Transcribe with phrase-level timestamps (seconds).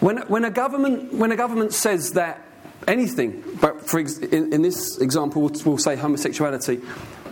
[0.00, 2.44] When, when, a government, when a government says that
[2.86, 6.76] anything, but for ex- in, in, this example, we'll, we'll say homosexuality,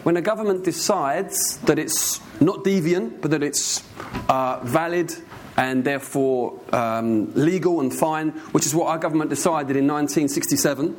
[0.03, 3.85] when a government decides that it's not deviant, but that it's
[4.29, 5.15] uh, valid
[5.57, 10.95] and therefore um, legal and fine, which is what our government decided in 1967,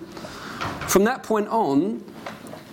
[0.88, 2.04] from that point on,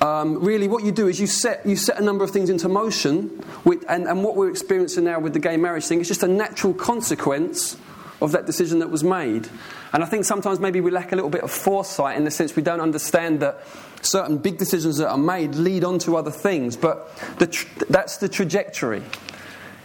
[0.01, 2.69] um, really what you do is you set, you set a number of things into
[2.69, 6.23] motion, with, and, and what we're experiencing now with the gay marriage thing is just
[6.23, 7.77] a natural consequence
[8.25, 9.49] of that decision that was made.
[9.93, 12.57] And I think sometimes maybe we lack a little bit of foresight in the sense
[12.57, 13.61] we don't understand that
[14.03, 18.17] certain big decisions that are made lead on to other things, but the tr- that's
[18.17, 19.03] the trajectory.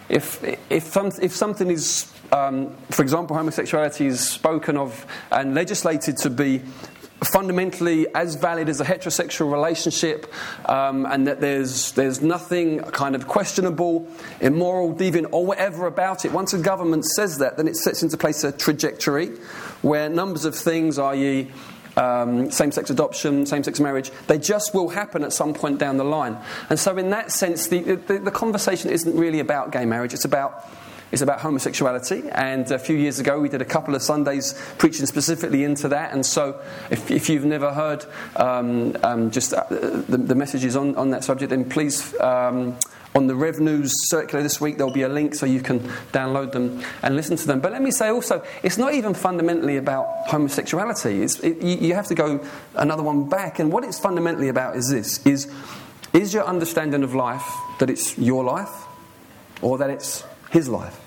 [0.08, 6.18] If, if, some, if something is, um, for example, homosexuality is spoken of and legislated
[6.18, 6.64] to be
[7.24, 10.32] fundamentally as valid as a heterosexual relationship,
[10.66, 14.08] um, and that there's, there's nothing kind of questionable,
[14.40, 16.32] immoral, deviant, or whatever about it.
[16.32, 19.28] Once a government says that, then it sets into place a trajectory
[19.82, 21.52] where numbers of things, i.e.,
[21.98, 25.98] um, same sex adoption, same sex marriage, they just will happen at some point down
[25.98, 26.38] the line.
[26.70, 30.26] And so, in that sense, the, the, the conversation isn't really about gay marriage, it's
[30.26, 30.70] about
[31.12, 32.30] is about homosexuality.
[32.32, 36.14] And a few years ago, we did a couple of Sundays preaching specifically into that.
[36.14, 40.96] And so, if, if you've never heard um, um, just uh, the, the, messages on,
[40.96, 42.20] on that subject, then please.
[42.20, 42.78] Um,
[43.16, 45.80] on the Rev News circular this week, there'll be a link so you can
[46.14, 47.60] download them and listen to them.
[47.60, 51.24] But let me say also, it's not even fundamentally about homosexuality.
[51.24, 53.58] It, you, you have to go another one back.
[53.58, 55.52] And what it's fundamentally about is this: is
[56.14, 58.86] is your understanding of life that it's your life,
[59.62, 61.00] or that it's his life.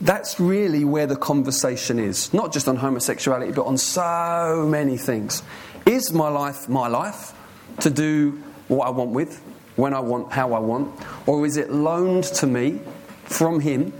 [0.00, 5.42] That's really where the conversation is, not just on homosexuality, but on so many things.
[5.84, 7.34] Is my life my life
[7.80, 9.42] to do what I want with,
[9.76, 10.94] when I want, how I want,
[11.26, 12.80] or is it loaned to me
[13.24, 13.92] from Him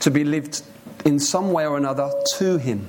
[0.00, 0.62] to be lived
[1.04, 2.86] in some way or another to Him?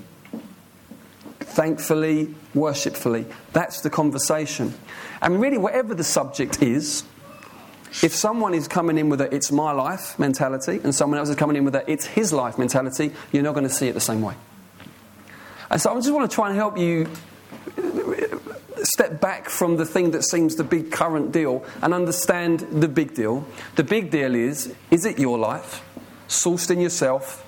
[1.40, 3.26] Thankfully, worshipfully.
[3.54, 4.74] That's the conversation.
[5.22, 7.04] And really, whatever the subject is,
[8.02, 11.36] if someone is coming in with a it's my life mentality and someone else is
[11.36, 14.00] coming in with a it's his life mentality, you're not going to see it the
[14.00, 14.36] same way.
[15.70, 17.08] And so I just want to try and help you
[18.84, 23.14] step back from the thing that seems the big current deal and understand the big
[23.14, 23.46] deal.
[23.76, 25.84] The big deal is is it your life,
[26.28, 27.46] sourced in yourself?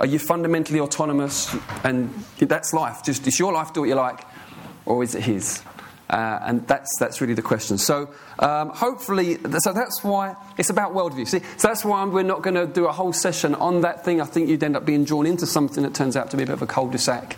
[0.00, 1.54] Are you fundamentally autonomous?
[1.82, 3.02] And that's life.
[3.04, 4.24] Just it's your life, do what you like,
[4.86, 5.62] or is it his?
[6.10, 7.76] Uh, and that's, that's really the question.
[7.76, 8.08] So,
[8.38, 11.28] um, hopefully, so that's why it's about worldview.
[11.28, 14.20] See, so that's why we're not going to do a whole session on that thing.
[14.20, 16.46] I think you'd end up being drawn into something that turns out to be a
[16.46, 17.36] bit of a cul de sac.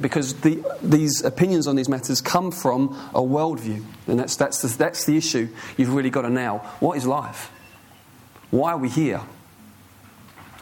[0.00, 3.84] Because the, these opinions on these matters come from a worldview.
[4.06, 6.58] And that's, that's, the, that's the issue you've really got to nail.
[6.80, 7.52] What is life?
[8.50, 9.20] Why are we here?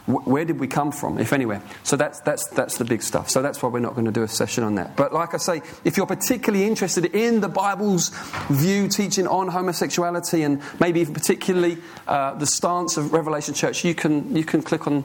[0.09, 1.61] Where did we come from, if anywhere?
[1.83, 3.29] So that's, that's, that's the big stuff.
[3.29, 4.95] So that's why we're not going to do a session on that.
[4.95, 8.09] But like I say, if you're particularly interested in the Bible's
[8.49, 11.77] view, teaching on homosexuality, and maybe even particularly
[12.07, 15.03] uh, the stance of Revelation Church, you can, you can click on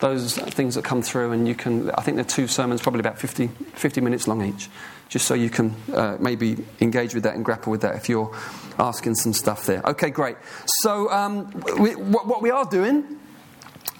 [0.00, 3.18] those things that come through, and you can, I think they're two sermons, probably about
[3.18, 4.70] 50, 50 minutes long each,
[5.10, 8.34] just so you can uh, maybe engage with that and grapple with that if you're
[8.78, 9.82] asking some stuff there.
[9.84, 10.36] Okay, great.
[10.82, 13.18] So, um, we, what, what we are doing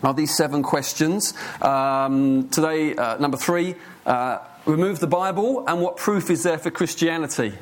[0.03, 1.35] are these seven questions.
[1.61, 3.75] Um, today, uh, number three
[4.05, 7.55] uh, remove the Bible and what proof is there for Christianity?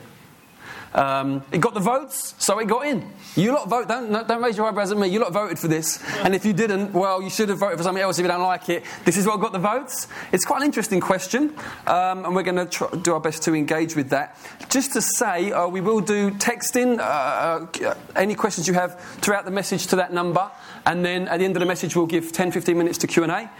[0.94, 3.10] Um, it got the votes, so it got in.
[3.34, 3.88] You lot vote.
[3.88, 5.09] Don't, don't raise your eyebrows at me.
[5.09, 6.03] You lot voted for this.
[6.22, 8.43] And if you didn't, well, you should have voted for something else if you don't
[8.43, 8.84] like it.
[9.05, 10.06] This is what got the votes.
[10.32, 11.55] It's quite an interesting question,
[11.87, 14.38] um, and we're going to do our best to engage with that.
[14.71, 16.99] Just to say, uh, we will do texting.
[16.99, 20.50] Uh, uh, any questions you have throughout the message to that number.
[20.87, 23.50] And then at the end of the message, we'll give 10 15 minutes to Q&A.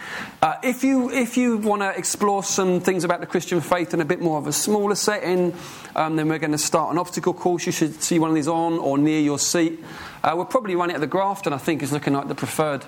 [0.43, 4.01] Uh, if you, if you want to explore some things about the Christian faith in
[4.01, 5.55] a bit more of a smaller setting,
[5.97, 7.65] um, then we're going to start an obstacle course.
[7.65, 9.83] You should see one of these on or near your seat.
[10.23, 12.85] Uh, we'll probably run it at the Grafton, I think, is looking like the preferred,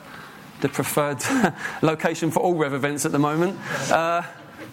[0.60, 1.22] the preferred
[1.82, 3.58] location for all Rev events at the moment.
[3.90, 4.22] Uh,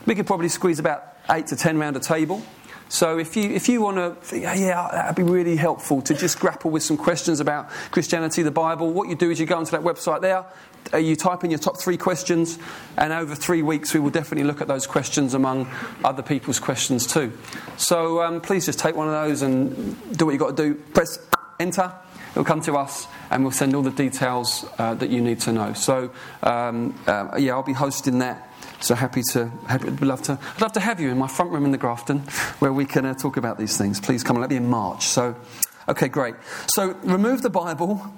[0.05, 2.43] we could probably squeeze about 8 to 10 round a table.
[2.89, 6.69] So if you, if you want to, yeah, that'd be really helpful to just grapple
[6.69, 8.91] with some questions about Christianity, the Bible.
[8.91, 10.45] What you do is you go onto that website there,
[10.99, 12.59] you type in your top three questions,
[12.97, 15.67] and over three weeks we will definitely look at those questions among
[16.03, 17.31] other people's questions too.
[17.77, 20.75] So um, please just take one of those and do what you've got to do.
[20.75, 21.19] Press
[21.59, 21.93] enter,
[22.31, 25.51] it'll come to us, and we'll send all the details uh, that you need to
[25.51, 25.73] know.
[25.73, 26.11] So
[26.43, 28.49] um, uh, yeah, I'll be hosting that.
[28.79, 31.63] So happy to, happy, love to, I'd love to have you in my front room
[31.63, 32.19] in the Grafton
[32.59, 34.01] where we can uh, talk about these things.
[34.01, 35.05] Please come and let me in March.
[35.05, 35.35] So,
[35.87, 36.35] okay, great.
[36.67, 38.13] So remove the Bible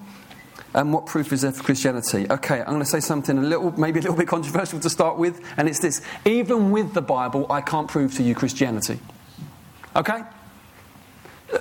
[0.76, 2.28] And what proof is there for Christianity?
[2.30, 5.18] Okay, I'm going to say something a little, maybe a little bit controversial to start
[5.18, 6.02] with, and it's this.
[6.26, 9.00] Even with the Bible, I can't prove to you Christianity.
[9.96, 10.24] Okay?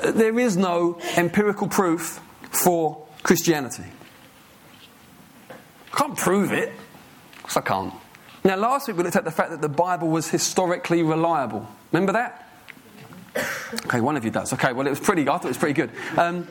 [0.03, 2.21] There is no empirical proof
[2.51, 3.85] for Christianity.
[5.51, 6.73] I can't prove it.
[7.37, 7.95] Of course I can't.
[8.43, 11.69] Now, last week we looked at the fact that the Bible was historically reliable.
[11.93, 12.51] Remember that?
[13.87, 14.53] Okay, one of you does.
[14.53, 15.91] Okay, well, it was pretty, I thought it was pretty good.
[16.17, 16.49] Um,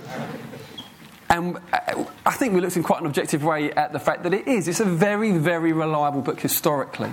[1.30, 1.83] and uh,
[2.34, 4.68] I think we looked in quite an objective way at the fact that it is.
[4.68, 7.12] It's a very, very reliable book historically.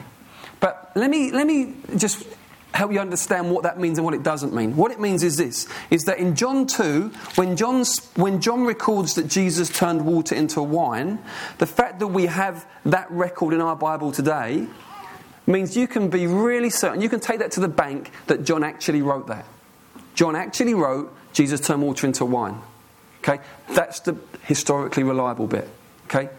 [0.60, 2.26] But let me, let me just
[2.72, 4.76] help you understand what that means and what it doesn't mean.
[4.76, 9.14] What it means is this is that in John 2, when, John's, when John records
[9.16, 11.18] that Jesus turned water into wine,
[11.58, 14.68] the fact that we have that record in our Bible today
[15.46, 18.64] means you can be really certain, you can take that to the bank that John
[18.64, 19.44] actually wrote that.
[20.14, 22.62] John actually wrote Jesus turned water into wine.
[23.20, 23.40] Okay?
[23.68, 25.68] That's the historically reliable bit.
[26.06, 26.30] Okay?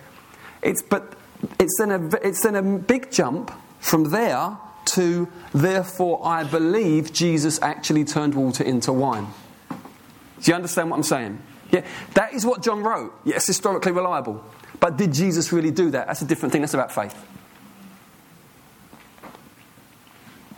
[0.61, 1.13] It's, but
[1.59, 7.61] it's then, a, it's then a big jump from there to, therefore, I believe Jesus
[7.61, 9.27] actually turned water into wine.
[9.69, 11.39] Do you understand what I'm saying?
[11.71, 11.85] Yeah,
[12.15, 13.13] that is what John wrote.
[13.23, 14.43] Yes, historically reliable.
[14.79, 16.07] But did Jesus really do that?
[16.07, 16.61] That's a different thing.
[16.61, 17.15] That's about faith.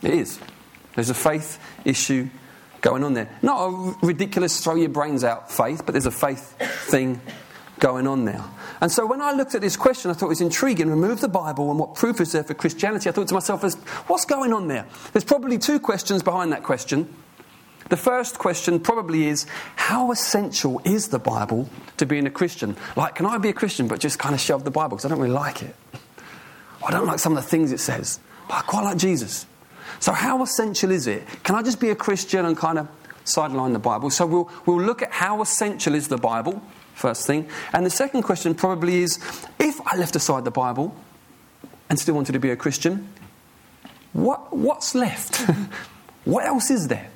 [0.02, 0.40] It is.
[0.96, 2.30] There's a faith issue
[2.84, 3.28] going on there.
[3.42, 6.56] Not a ridiculous throw your brains out faith, but there's a faith
[6.90, 7.20] thing
[7.80, 8.44] going on there.
[8.82, 10.90] And so when I looked at this question, I thought it was intriguing.
[10.90, 13.10] Remove the Bible and what proof is there for Christianity?
[13.10, 13.64] I thought to myself,
[14.08, 14.86] what's going on there?
[15.14, 17.12] There's probably two questions behind that question.
[17.90, 19.46] The first question probably is
[19.76, 22.76] how essential is the Bible to being a Christian?
[22.96, 25.10] Like, can I be a Christian but just kind of shove the Bible because I
[25.10, 25.76] don't really like it?
[26.86, 29.46] I don't like some of the things it says, but I quite like Jesus.
[30.04, 31.24] So, how essential is it?
[31.44, 32.90] Can I just be a Christian and kind of
[33.24, 34.10] sideline the Bible?
[34.10, 36.62] So, we'll, we'll look at how essential is the Bible
[36.94, 37.48] First thing.
[37.72, 39.18] And the second question probably is
[39.60, 40.94] if I left aside the Bible
[41.90, 43.08] and still wanted to be a Christian,
[44.12, 45.38] what, what's left?
[46.26, 47.10] what else is there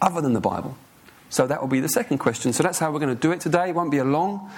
[0.00, 0.78] other than the Bible?
[1.28, 2.52] So that will be the second question.
[2.52, 3.70] So that's how we're going to do it today.
[3.70, 4.48] It won't be a long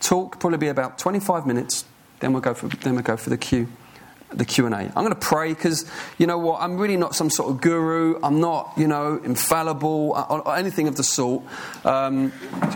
[0.00, 1.84] talk, probably be about 25 minutes.
[2.20, 3.68] Then we'll go for, then we'll go for the Q
[4.36, 4.68] the Q&A.
[4.70, 8.18] I'm going to pray because, you know what, I'm really not some sort of guru.
[8.22, 11.44] I'm not, you know, infallible or, or anything of the sort.
[11.84, 12.32] Um,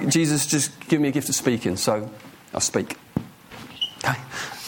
[0.08, 2.10] Jesus just give me a gift of speaking, so
[2.54, 2.96] I'll speak.
[4.04, 4.18] Okay?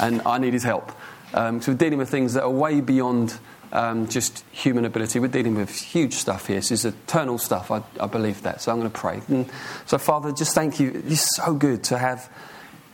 [0.00, 0.92] And I need his help.
[1.32, 3.38] Um, so we're dealing with things that are way beyond
[3.72, 5.20] um, just human ability.
[5.20, 6.56] We're dealing with huge stuff here.
[6.56, 7.70] This is eternal stuff.
[7.70, 8.62] I, I believe that.
[8.62, 9.22] So I'm going to pray.
[9.28, 9.48] And
[9.86, 11.02] so, Father, just thank you.
[11.06, 12.28] It's so good to have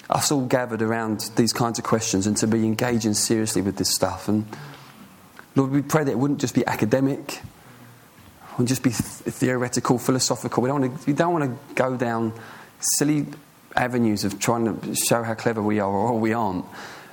[0.09, 3.91] us all gathered around these kinds of questions and to be engaging seriously with this
[3.91, 4.29] stuff.
[4.29, 4.47] And
[5.55, 10.63] Lord, we pray that it wouldn't just be academic, it wouldn't just be theoretical, philosophical.
[10.63, 12.33] We don't, want to, we don't want to go down
[12.79, 13.27] silly
[13.75, 16.65] avenues of trying to show how clever we are or we aren't.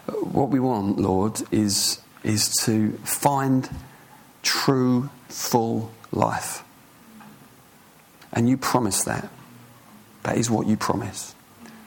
[0.07, 3.69] What we want, Lord, is, is to find
[4.41, 6.63] true, full life.
[8.31, 9.29] And you promise that.
[10.23, 11.32] That is what you promise.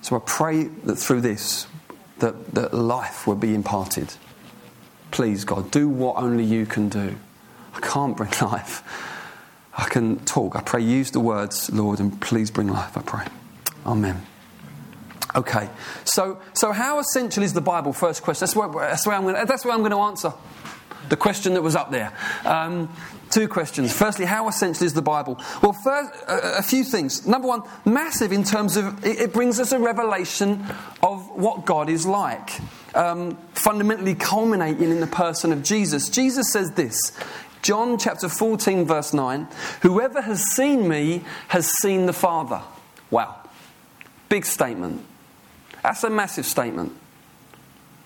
[0.06, 1.67] So I pray that through this,
[2.20, 4.14] that, that life will be imparted.
[5.11, 7.17] Please, God, do what only you can do.
[7.75, 8.85] I can't bring life.
[9.76, 10.55] I can talk.
[10.55, 13.26] I pray, use the words, Lord, and please bring life, I pray.
[13.85, 14.25] Amen.
[15.35, 15.69] Okay,
[16.05, 17.93] so, so how essential is the Bible?
[17.93, 18.44] First question.
[18.44, 20.33] That's where, that's where, I'm, going to, that's where I'm going to answer
[21.09, 22.12] the question that was up there.
[22.45, 22.88] Um,
[23.31, 23.93] Two questions.
[23.93, 25.40] Firstly, how essential is the Bible?
[25.61, 27.26] Well, first, a, a few things.
[27.26, 30.64] Number one, massive in terms of it, it, brings us a revelation
[31.02, 32.50] of what God is like,
[32.95, 36.09] um, fundamentally culminating in the person of Jesus.
[36.09, 37.12] Jesus says this
[37.62, 39.49] John chapter 14, verse 9
[39.83, 42.62] Whoever has seen me has seen the Father.
[43.11, 43.40] Wow.
[44.28, 45.05] Big statement.
[45.83, 46.93] That's a massive statement.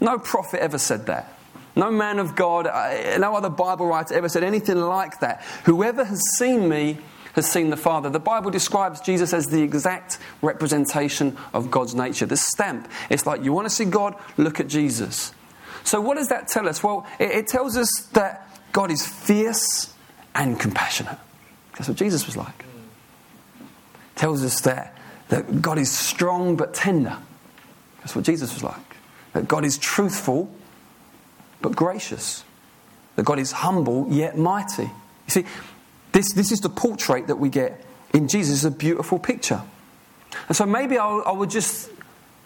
[0.01, 1.40] No prophet ever said that.
[1.77, 5.43] No man of God, uh, no other Bible writer ever said anything like that.
[5.65, 6.99] Whoever has seen me
[7.35, 8.11] has seen the Father.
[8.11, 12.27] The Bible describes Jesus as the exact representation of God's nature.
[12.27, 12.91] The stamp.
[13.09, 15.33] It's like you want to see God, look at Jesus.
[15.85, 16.83] So, what does that tell us?
[16.83, 19.95] Well, it, it tells us that God is fierce
[20.35, 21.19] and compassionate.
[21.73, 22.65] That's what Jesus was like.
[23.61, 24.99] It tells us that,
[25.29, 27.17] that God is strong but tender.
[27.99, 28.97] That's what Jesus was like.
[29.33, 30.53] That God is truthful
[31.61, 32.45] but gracious.
[33.17, 34.85] That God is humble yet mighty.
[34.85, 34.90] You
[35.29, 35.45] see,
[36.12, 38.64] this, this is the portrait that we get in Jesus.
[38.64, 39.62] It's a beautiful picture.
[40.49, 41.90] And so maybe I'll, I would just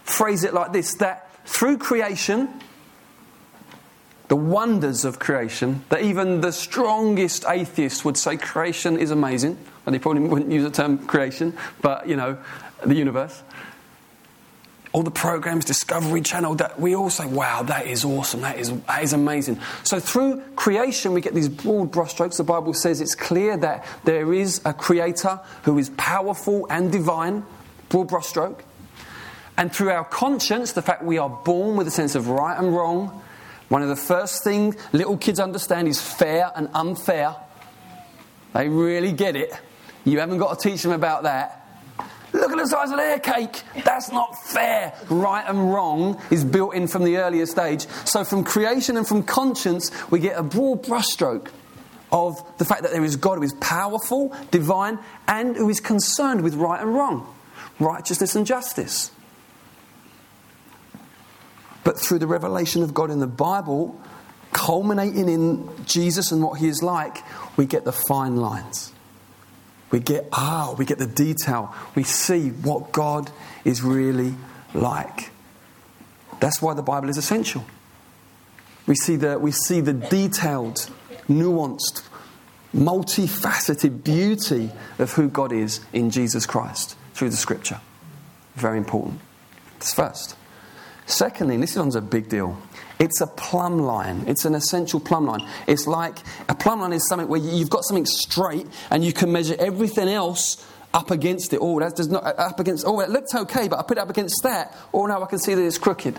[0.05, 2.49] phrase it like this that through creation,
[4.29, 9.59] the wonders of creation, that even the strongest atheist would say creation is amazing.
[9.87, 12.39] And they probably wouldn't use the term creation, but you know,
[12.85, 13.43] the universe.
[14.95, 18.71] All the programs, Discovery Channel, that we all say, wow, that is awesome, that is,
[18.83, 19.59] that is amazing.
[19.83, 22.37] So through creation, we get these broad brushstrokes.
[22.37, 27.45] The Bible says it's clear that there is a creator who is powerful and divine,
[27.89, 28.61] broad brushstroke.
[29.57, 32.73] And through our conscience, the fact we are born with a sense of right and
[32.73, 33.21] wrong,
[33.71, 37.35] one of the first things little kids understand is fair and unfair.
[38.53, 39.53] They really get it.
[40.05, 41.64] You haven't got to teach them about that.
[42.35, 43.63] Look at the size of their cake.
[43.85, 44.93] That's not fair.
[45.09, 47.87] Right and wrong is built in from the earlier stage.
[48.05, 51.51] So, from creation and from conscience, we get a broad brushstroke
[52.11, 54.99] of the fact that there is God who is powerful, divine,
[55.29, 57.33] and who is concerned with right and wrong,
[57.79, 59.13] righteousness and justice.
[61.85, 64.01] But through the revelation of God in the Bible,
[64.53, 67.19] culminating in Jesus and what he is like,
[67.57, 68.94] we get the fine lines.
[69.95, 71.73] We get, ah, we get the detail.
[71.95, 73.31] We see what God
[73.65, 74.35] is really
[74.75, 75.31] like.
[76.41, 77.65] That's why the Bible is essential.
[78.89, 80.91] We see the, we see the detailed,
[81.29, 82.03] nuanced,
[82.75, 87.81] multifaceted beauty of who God is in Jesus Christ through the scripture.
[88.57, 89.21] Very important.
[89.75, 90.35] That's first.
[91.07, 92.61] Secondly, this is one's a big deal.
[92.99, 94.25] It's a plumb line.
[94.27, 95.47] It's an essential plumb line.
[95.67, 99.33] It's like a plumb line is something where you've got something straight and you can
[99.33, 101.59] measure everything else up against it.
[101.61, 102.87] Oh, that does not up against.
[102.87, 104.77] Oh, it looks okay, but I put it up against that.
[104.93, 106.19] Oh, now I can see that it's crooked.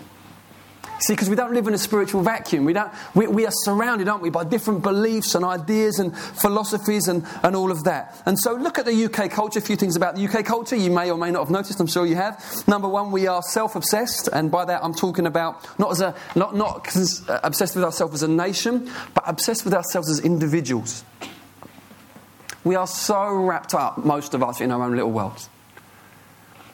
[0.98, 2.64] See, because we don't live in a spiritual vacuum.
[2.64, 7.08] We, don't, we, we are surrounded, aren't we, by different beliefs and ideas and philosophies
[7.08, 8.16] and, and all of that.
[8.24, 9.58] And so look at the UK culture.
[9.58, 11.80] A few things about the UK culture you may or may not have noticed.
[11.80, 12.42] I'm sure you have.
[12.66, 14.28] Number one, we are self-obsessed.
[14.32, 18.14] And by that, I'm talking about not, as a, not, not uh, obsessed with ourselves
[18.14, 21.04] as a nation, but obsessed with ourselves as individuals.
[22.64, 25.48] We are so wrapped up, most of us, in our own little worlds.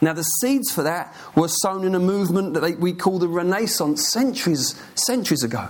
[0.03, 3.29] Now, the seeds for that were sown in a movement that they, we call the
[3.29, 5.69] Renaissance centuries, centuries ago.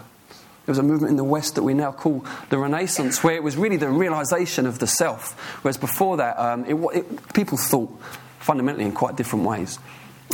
[0.65, 3.43] There was a movement in the West that we now call the Renaissance, where it
[3.43, 5.33] was really the realization of the self.
[5.63, 7.91] Whereas before that, um, it, it, people thought
[8.39, 9.79] fundamentally in quite different ways.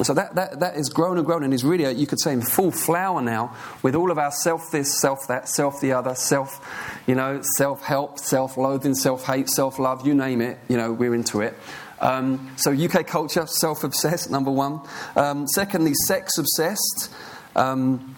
[0.03, 2.43] So that, that, that has grown and grown and is really, you could say, in
[2.43, 7.03] full flower now with all of our self this, self that, self the other, self,
[7.09, 10.93] you know, self help, self loathing, self hate, self love, you name it, you know,
[10.93, 11.55] we're into it.
[12.01, 14.81] Um, so, UK culture, self obsessed, number one.
[15.17, 17.11] Um, secondly, sex obsessed.
[17.57, 18.15] Um,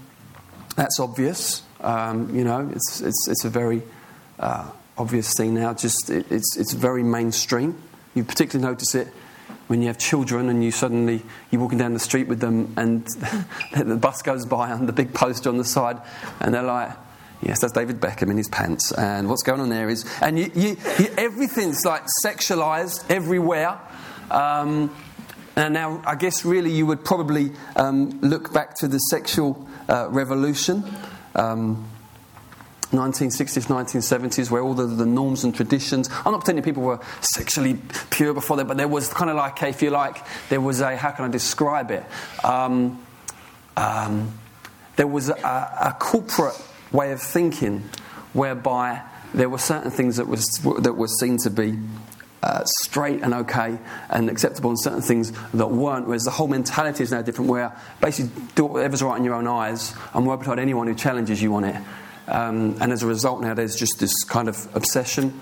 [0.76, 1.62] that's obvious.
[1.80, 3.82] Um, you know, it's, it's, it's a very
[4.38, 5.74] uh, obvious thing now.
[5.74, 7.80] Just it, it's, it's very mainstream.
[8.14, 9.08] You particularly notice it
[9.66, 13.06] when you have children and you suddenly you're walking down the street with them and
[13.76, 15.96] the bus goes by and the big poster on the side
[16.40, 16.90] and they're like
[17.42, 18.92] Yes, that's David Beckham in his pants.
[18.92, 23.80] And what's going on there is, and you, you, you, everything's like sexualized everywhere.
[24.30, 24.94] Um,
[25.56, 30.08] and now, I guess really you would probably um, look back to the sexual uh,
[30.10, 30.84] revolution.
[31.34, 31.86] Um,
[32.90, 36.10] 1960s, 1970s, where all the, the, norms and traditions.
[36.10, 37.78] I'm not pretending people were sexually
[38.10, 40.96] pure before that, but there was kind of like, if you like, there was a,
[40.96, 42.04] how can I describe it?
[42.42, 43.00] Um,
[43.76, 44.36] um,
[44.96, 46.60] there was a, a corporate
[46.92, 47.88] way of thinking
[48.32, 49.02] whereby
[49.34, 50.46] there were certain things that, was,
[50.80, 51.78] that were seen to be
[52.42, 53.78] uh, straight and okay
[54.08, 56.06] and acceptable, and certain things that weren't.
[56.06, 59.46] Whereas the whole mentality is now different, where basically do whatever's right in your own
[59.46, 61.76] eyes and won't betide anyone who challenges you on it.
[62.28, 65.38] Um, and as a result, now there's just this kind of obsession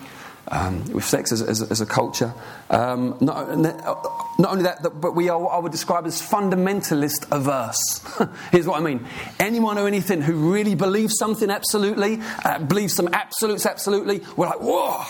[0.50, 2.32] um, with sex as, as, as a culture.
[2.70, 8.00] Um, not, not, only that, but we are what I would describe as fundamentalist averse.
[8.52, 9.06] Here's what I mean
[9.38, 14.60] anyone or anything who really believes something absolutely, uh, believes some absolutes absolutely, we're like,
[14.60, 15.04] whoa!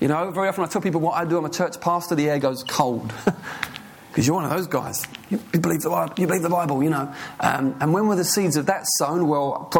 [0.00, 2.28] You know, very often I tell people what I do, I'm a church pastor, the
[2.28, 3.12] air goes cold.
[4.12, 5.06] because you're one of those guys.
[5.30, 7.10] You, believe the Bible, you believe the Bible, you know.
[7.40, 9.26] Um, and when were the seeds of that sown?
[9.26, 9.70] Well,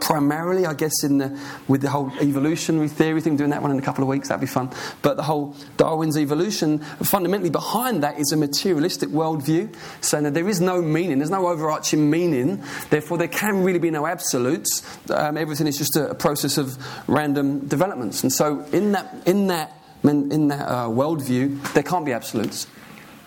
[0.00, 3.80] primarily, I guess, in the, with the whole evolutionary theory thing, doing that one in
[3.80, 4.70] a couple of weeks, that'd be fun.
[5.02, 10.48] But the whole Darwin's evolution, fundamentally behind that is a materialistic worldview, saying that there
[10.48, 14.86] is no meaning, there's no overarching meaning, therefore there can really be no absolutes.
[15.10, 16.78] Um, everything is just a, a, process of
[17.08, 18.22] random developments.
[18.22, 22.68] And so in that, in that, in that uh, worldview, there can't be absolutes.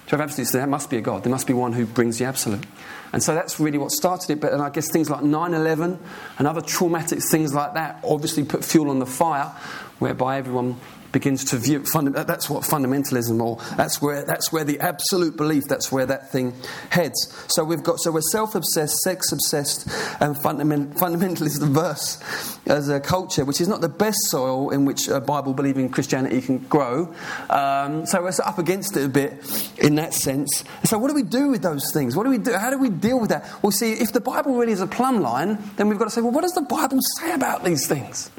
[0.07, 1.24] To have absolutes, there must be a God.
[1.24, 2.65] There must be one who brings the absolute.
[3.13, 4.41] And so that's really what started it.
[4.41, 6.00] But and I guess things like 9 11
[6.38, 9.51] and other traumatic things like that obviously put fuel on the fire,
[10.00, 10.77] whereby everyone
[11.13, 15.91] begins to view that's what fundamentalism or that's where that's where the absolute belief that's
[15.91, 16.53] where that thing
[16.89, 17.32] heads.
[17.48, 19.88] So we've got so we're self-obsessed sex obsessed
[20.20, 22.20] and fundament, fundamentalist verse
[22.65, 26.41] as a culture which is not the best soil in which a bible believing christianity
[26.41, 27.13] can grow.
[27.50, 29.34] Um, so we're up against it a bit
[29.77, 30.63] in that sense.
[30.86, 32.15] So what do we do with those things?
[32.15, 33.48] What do we do how do we deal with that?
[33.62, 36.22] Well see if the bible really is a plumb line then we've got to say
[36.22, 38.32] well what does the bible say about these things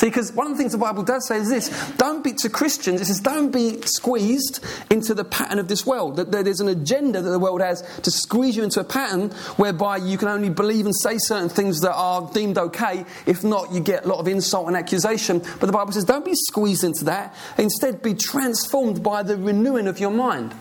[0.00, 2.48] See, because one of the things the Bible does say is this don't be to
[2.48, 6.16] Christians, it says don't be squeezed into the pattern of this world.
[6.16, 9.28] That there's an agenda that the world has to squeeze you into a pattern
[9.58, 13.04] whereby you can only believe and say certain things that are deemed okay.
[13.26, 15.40] If not, you get a lot of insult and accusation.
[15.60, 17.34] But the Bible says don't be squeezed into that.
[17.58, 20.54] Instead, be transformed by the renewing of your mind.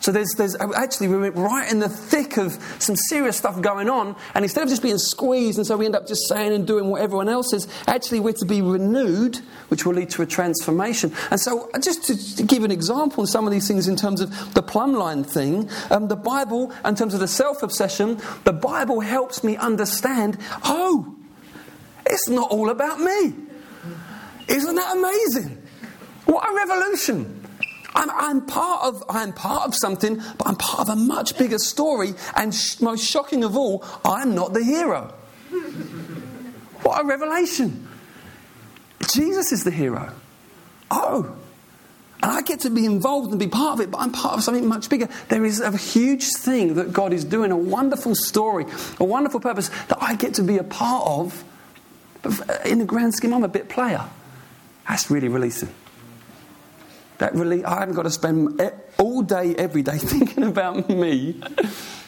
[0.00, 4.16] So there's, there's actually we're right in the thick of some serious stuff going on,
[4.34, 6.88] and instead of just being squeezed, and so we end up just saying and doing
[6.88, 11.12] what everyone else is, actually we're to be renewed, which will lead to a transformation.
[11.30, 14.20] And so, uh, just to, give an example of some of these things in terms
[14.20, 18.52] of the plumb line thing, um, the Bible, in terms of the self obsession, the
[18.52, 20.38] Bible helps me understand.
[20.64, 21.16] Oh,
[22.06, 23.34] it's not all about me.
[24.48, 25.62] Isn't that amazing?
[26.26, 27.35] What a revolution!
[27.96, 31.58] I'm, I'm, part of, I'm part of something, but I'm part of a much bigger
[31.58, 32.14] story.
[32.36, 35.12] And sh- most shocking of all, I'm not the hero.
[36.82, 37.88] what a revelation!
[39.10, 40.12] Jesus is the hero.
[40.90, 41.36] Oh,
[42.22, 44.42] and I get to be involved and be part of it, but I'm part of
[44.42, 45.08] something much bigger.
[45.28, 48.66] There is a huge thing that God is doing, a wonderful story,
[48.98, 51.44] a wonderful purpose that I get to be a part of.
[52.22, 54.04] But uh, in the grand scheme, I'm a bit player.
[54.88, 55.68] That's really releasing.
[57.18, 58.60] That really, I haven't got to spend
[58.98, 61.40] all day, every day thinking about me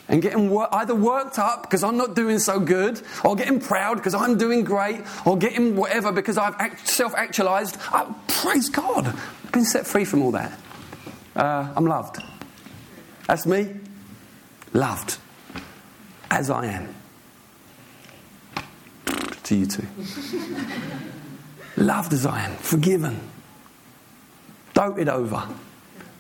[0.09, 3.97] and getting wor- either worked up because I'm not doing so good, or getting proud
[3.97, 7.77] because I'm doing great, or getting whatever because I've act- self actualized.
[7.93, 9.07] Oh, praise God.
[9.07, 10.59] I've been set free from all that.
[11.37, 12.23] Uh, I'm loved.
[13.27, 13.75] That's me.
[14.73, 15.19] Loved.
[16.31, 16.95] As I am.
[19.45, 19.87] To you too.
[21.77, 22.57] loved as I am.
[22.57, 23.21] Forgiven
[24.79, 25.43] doted over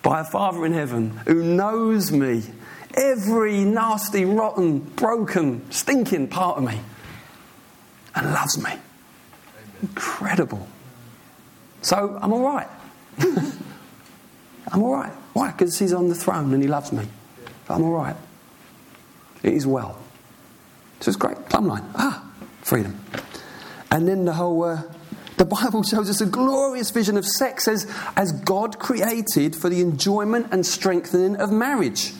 [0.03, 2.43] by a Father in heaven who knows me,
[2.95, 6.81] every nasty, rotten, broken, stinking part of me,
[8.17, 8.73] and loves me.
[9.81, 10.67] Incredible.
[11.83, 12.67] So I'm all right.
[13.21, 15.13] I'm all right.
[15.35, 15.53] Why?
[15.53, 17.07] Because he's on the throne and he loves me.
[17.69, 18.17] I'm all right.
[19.45, 20.01] It is well.
[20.99, 21.49] So it's great.
[21.49, 21.89] Plumb line.
[21.95, 22.29] Ah,
[22.63, 22.99] freedom.
[23.93, 24.83] And then the whole uh,
[25.39, 29.81] the Bible shows us a glorious vision of sex as, as God created for the
[29.81, 32.13] enjoyment and strengthening of marriage.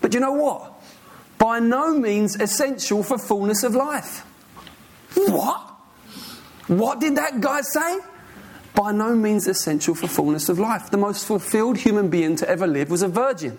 [0.00, 0.72] But you know what?
[1.38, 4.24] By no means essential for fullness of life.
[5.14, 5.60] What?
[6.66, 7.98] What did that guy say?
[8.74, 10.90] By no means essential for fullness of life.
[10.90, 13.58] The most fulfilled human being to ever live was a virgin.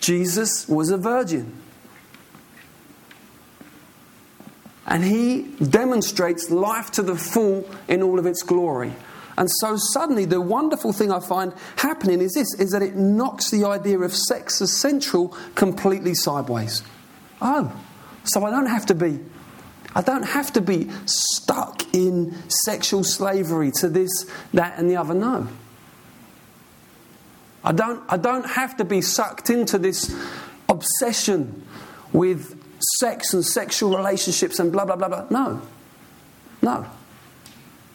[0.00, 1.61] Jesus was a virgin.
[4.92, 8.92] And he demonstrates life to the full in all of its glory.
[9.38, 13.50] And so suddenly the wonderful thing I find happening is this is that it knocks
[13.50, 16.82] the idea of sex as central completely sideways.
[17.40, 17.72] Oh,
[18.24, 19.18] so I don't have to be
[19.94, 25.14] I don't have to be stuck in sexual slavery to this, that, and the other.
[25.14, 25.48] No.
[27.64, 30.14] I don't, I don't have to be sucked into this
[30.68, 31.66] obsession
[32.12, 32.61] with
[32.98, 35.26] sex and sexual relationships and blah, blah, blah, blah.
[35.30, 35.62] No.
[36.60, 36.86] No.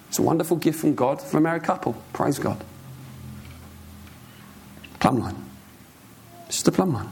[0.09, 1.93] It's a wonderful gift from God for a married couple.
[2.13, 2.63] Praise God.
[4.99, 5.35] Plumb line.
[6.47, 7.09] It's just a plumb line.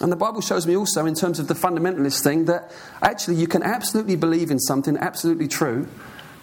[0.00, 3.46] And the Bible shows me also, in terms of the fundamentalist thing, that actually you
[3.46, 5.88] can absolutely believe in something absolutely true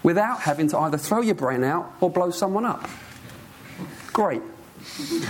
[0.03, 2.87] without having to either throw your brain out or blow someone up.
[4.13, 4.41] Great.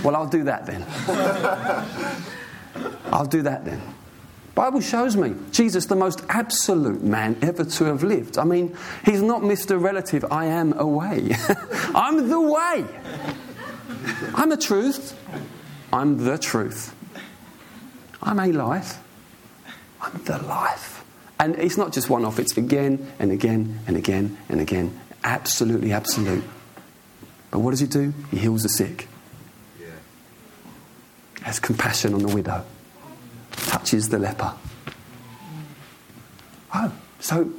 [0.04, 0.84] Well, I'll do that then.
[3.06, 3.80] I'll do that then.
[4.54, 8.38] Bible shows me Jesus, the most absolute man ever to have lived.
[8.38, 9.80] I mean, he's not Mr.
[9.80, 11.30] Relative, I am a way.
[11.94, 12.84] I'm the way.
[14.34, 15.16] I'm the truth.
[15.92, 16.94] I'm the truth.
[18.22, 18.98] I'm a life.
[20.00, 21.04] I'm the life.
[21.40, 24.98] And it's not just one off, it's again and again and again and again.
[25.22, 26.44] Absolutely absolute.
[27.50, 28.12] But what does he do?
[28.30, 29.07] He heals the sick
[31.48, 32.64] has compassion on the widow,
[33.52, 34.54] touches the leper.
[36.74, 37.50] Oh, so,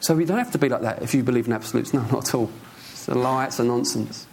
[0.00, 1.92] so we don't have to be like that if you believe in absolutes.
[1.92, 2.50] No, not at all.
[2.92, 4.26] It's a lie, it's a nonsense.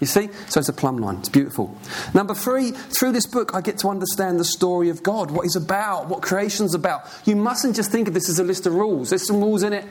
[0.00, 0.28] You see?
[0.48, 1.18] So it's a plumb line.
[1.18, 1.78] It's beautiful.
[2.12, 5.56] Number three, through this book, I get to understand the story of God, what He's
[5.56, 7.02] about, what creation's about.
[7.24, 9.10] You mustn't just think of this as a list of rules.
[9.10, 9.84] There's some rules in it.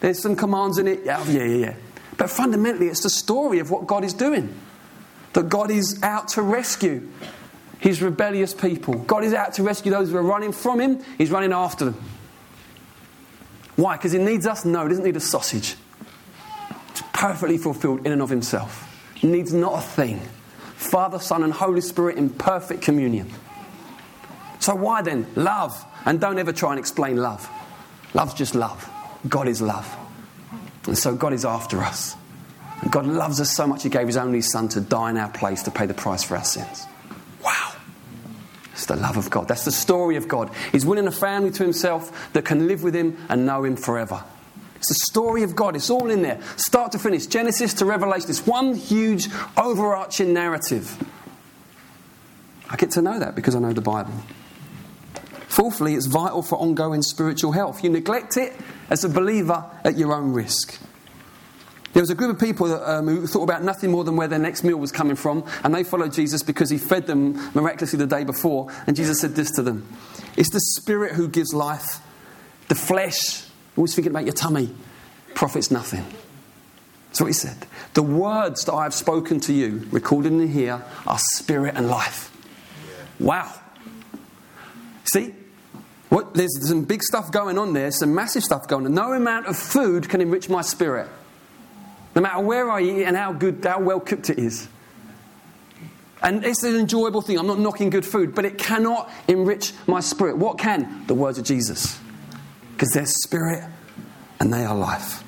[0.00, 1.04] There's some commands in it.
[1.04, 1.74] Yeah, yeah, yeah, yeah.
[2.16, 4.54] But fundamentally, it's the story of what God is doing.
[5.36, 7.06] That God is out to rescue
[7.78, 8.94] his rebellious people.
[8.94, 12.02] God is out to rescue those who are running from him, he's running after them.
[13.76, 13.98] Why?
[13.98, 14.64] Because he needs us?
[14.64, 15.76] No, he doesn't need a sausage.
[16.88, 18.90] It's perfectly fulfilled in and of himself.
[19.14, 20.20] He needs not a thing.
[20.76, 23.30] Father, Son, and Holy Spirit in perfect communion.
[24.58, 25.26] So, why then?
[25.36, 25.84] Love.
[26.06, 27.46] And don't ever try and explain love.
[28.14, 28.88] Love's just love.
[29.28, 29.94] God is love.
[30.86, 32.16] And so, God is after us.
[32.82, 35.30] And God loves us so much, He gave His only Son to die in our
[35.30, 36.86] place to pay the price for our sins.
[37.42, 37.72] Wow.
[38.72, 39.48] It's the love of God.
[39.48, 40.50] That's the story of God.
[40.72, 44.22] He's winning a family to Himself that can live with Him and know Him forever.
[44.76, 45.74] It's the story of God.
[45.74, 48.28] It's all in there, start to finish, Genesis to Revelation.
[48.28, 51.02] It's one huge overarching narrative.
[52.68, 54.12] I get to know that because I know the Bible.
[55.48, 57.82] Fourthly, it's vital for ongoing spiritual health.
[57.82, 58.52] You neglect it
[58.90, 60.78] as a believer at your own risk.
[61.96, 64.28] There was a group of people that, um, who thought about nothing more than where
[64.28, 67.98] their next meal was coming from, and they followed Jesus because he fed them miraculously
[67.98, 68.70] the day before.
[68.86, 69.88] And Jesus said this to them
[70.36, 72.02] It's the spirit who gives life,
[72.68, 73.46] the flesh,
[73.78, 74.74] always thinking about your tummy,
[75.34, 76.04] profits nothing.
[77.06, 77.66] That's what he said.
[77.94, 82.30] The words that I have spoken to you, recorded in here, are spirit and life.
[83.18, 83.50] Wow.
[85.04, 85.34] See,
[86.10, 88.92] what, there's some big stuff going on there, some massive stuff going on.
[88.92, 91.08] No amount of food can enrich my spirit.
[92.16, 94.68] No matter where I eat and how good, how well cooked it is.
[96.22, 97.38] And it's an enjoyable thing.
[97.38, 100.38] I'm not knocking good food, but it cannot enrich my spirit.
[100.38, 101.06] What can?
[101.06, 102.00] The words of Jesus.
[102.72, 103.62] Because they're spirit
[104.40, 105.22] and they are life.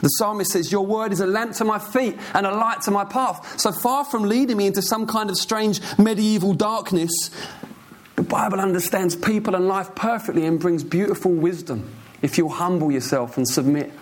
[0.00, 2.92] The psalmist says, Your word is a lamp to my feet and a light to
[2.92, 3.58] my path.
[3.60, 7.10] So far from leading me into some kind of strange medieval darkness,
[8.14, 13.36] the Bible understands people and life perfectly and brings beautiful wisdom if you humble yourself
[13.36, 13.92] and submit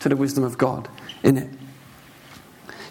[0.00, 0.88] to the wisdom of God
[1.22, 1.50] in it.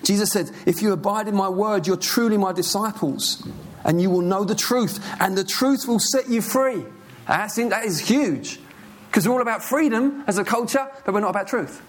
[0.04, 3.48] Jesus said, If you abide in my word, you're truly my disciples,
[3.84, 6.86] and you will know the truth, and the truth will set you free.
[7.28, 8.60] I think that is huge.
[9.08, 11.82] Because we're all about freedom as a culture, but we're not about truth.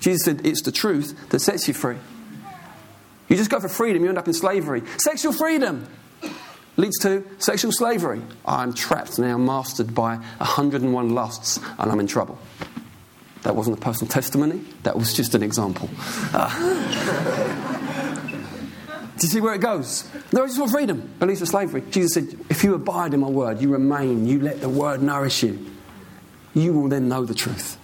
[0.00, 1.96] Jesus said, It's the truth that sets you free.
[3.28, 4.82] You just go for freedom, you end up in slavery.
[4.98, 5.86] Sexual freedom
[6.76, 8.22] leads to sexual slavery.
[8.44, 12.38] I'm trapped now, mastered by 101 lusts, and I'm in trouble.
[13.46, 15.88] That wasn't a personal testimony, that was just an example.
[16.34, 16.50] Uh,
[19.16, 20.02] do you see where it goes?
[20.32, 21.84] No, I just want freedom, but leads to slavery.
[21.92, 25.44] Jesus said, If you abide in my word, you remain, you let the word nourish
[25.44, 25.64] you,
[26.54, 27.78] you will then know the truth.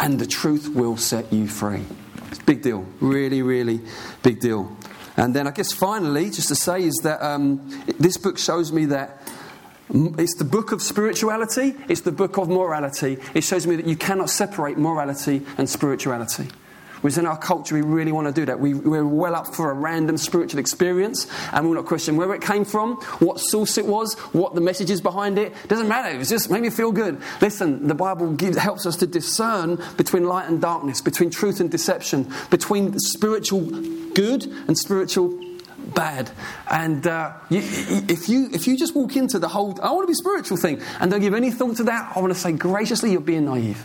[0.00, 1.84] And the truth will set you free.
[2.30, 2.86] It's big deal.
[2.98, 3.82] Really, really
[4.22, 4.74] big deal.
[5.18, 8.86] And then I guess finally, just to say, is that um, this book shows me
[8.86, 9.20] that
[9.88, 13.18] it's the book of spirituality, it's the book of morality.
[13.34, 16.48] It shows me that you cannot separate morality and spirituality.
[17.02, 18.58] Whereas in our culture, we really want to do that.
[18.58, 22.34] We, we're well up for a random spiritual experience, and we will not question where
[22.34, 25.52] it came from, what source it was, what the message is behind it.
[25.68, 26.18] Doesn't matter.
[26.18, 27.20] It's just made me feel good.
[27.40, 31.70] Listen, the Bible gives, helps us to discern between light and darkness, between truth and
[31.70, 33.60] deception, between spiritual
[34.14, 35.38] good and spiritual
[35.96, 36.30] bad.
[36.70, 40.06] And uh, you, if, you, if you just walk into the whole, I want to
[40.06, 43.10] be spiritual thing, and don't give any thought to that, I want to say graciously,
[43.10, 43.84] you're being naive.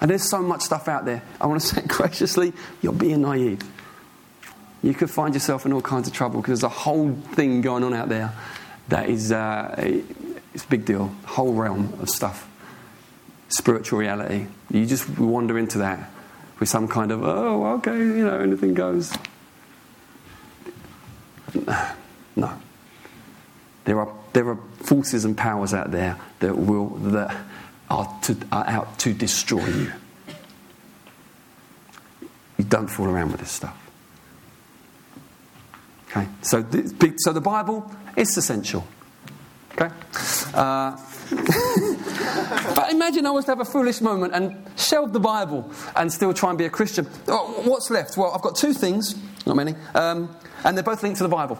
[0.00, 1.22] And there's so much stuff out there.
[1.40, 3.60] I want to say graciously, you're being naive.
[4.82, 7.84] You could find yourself in all kinds of trouble because there's a whole thing going
[7.84, 8.32] on out there
[8.88, 9.74] that is uh,
[10.54, 11.14] it's a big deal.
[11.24, 12.48] Whole realm of stuff,
[13.48, 14.46] spiritual reality.
[14.70, 16.10] You just wander into that
[16.60, 19.12] with some kind of oh, okay, you know, anything goes.
[22.38, 22.52] No.
[23.86, 27.34] There are, there are forces and powers out there that, will, that
[27.88, 29.92] are, to, are out to destroy you.
[32.58, 33.74] You don't fool around with this stuff.
[36.10, 38.86] Okay, so the, so the Bible is essential.
[39.72, 39.94] Okay?
[40.54, 40.96] Uh,
[42.74, 46.32] but imagine I was to have a foolish moment and shelve the Bible and still
[46.32, 47.06] try and be a Christian.
[47.28, 48.16] Oh, what's left?
[48.16, 51.58] Well, I've got two things, not many, um, and they're both linked to the Bible.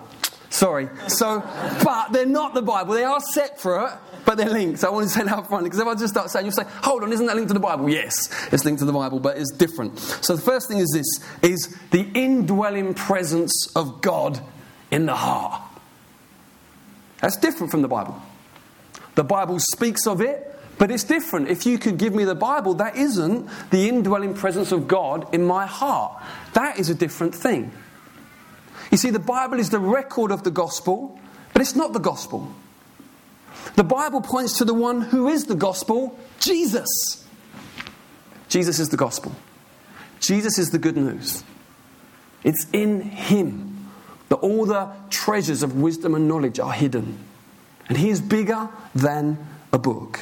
[0.51, 0.89] Sorry.
[1.09, 1.41] So,
[1.85, 2.95] but they're not the Bible.
[2.95, 4.81] They are separate, but they're linked.
[4.81, 6.55] So I want to say that up front because if I just start saying, you'll
[6.55, 7.91] say, hold on, isn't that linked to the Bible?
[7.91, 9.99] Yes, it's linked to the Bible, but it's different.
[9.99, 14.41] So the first thing is this, is the indwelling presence of God
[14.91, 15.61] in the heart.
[17.21, 18.21] That's different from the Bible.
[19.15, 21.49] The Bible speaks of it, but it's different.
[21.49, 25.43] If you could give me the Bible, that isn't the indwelling presence of God in
[25.45, 26.23] my heart.
[26.57, 27.71] That is a different thing.
[28.91, 31.21] You see, the Bible is the record of the gospel,
[31.53, 32.51] but it's not the gospel.
[33.75, 36.89] The Bible points to the one who is the gospel, Jesus.
[38.49, 39.37] Jesus is the gospel.
[40.19, 41.45] Jesus is the good news.
[42.43, 43.91] It's in Him
[44.31, 47.19] that all the treasures of wisdom and knowledge are hidden.
[47.91, 50.21] And He is bigger than a book.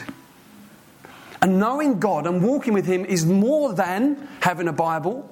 [1.40, 5.31] And knowing God and walking with Him is more than having a Bible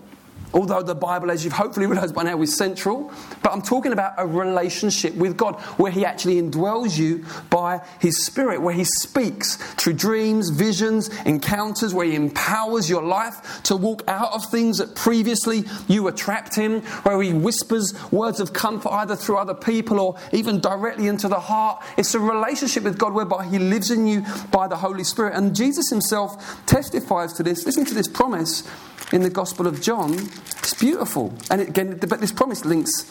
[0.54, 3.10] Although the Bible, as you've hopefully realized by now, is central.
[3.42, 8.24] But I'm talking about a relationship with God where He actually indwells you by His
[8.24, 14.02] Spirit, where He speaks through dreams, visions, encounters, where He empowers your life to walk
[14.08, 18.90] out of things that previously you were trapped in, where He whispers words of comfort
[18.92, 21.82] either through other people or even directly into the heart.
[21.96, 25.34] It's a relationship with God whereby He lives in you by the Holy Spirit.
[25.34, 27.64] And Jesus Himself testifies to this.
[27.64, 28.68] Listen to this promise
[29.12, 30.28] in the Gospel of John.
[30.58, 31.34] It's beautiful.
[31.50, 33.10] And again, but this promise links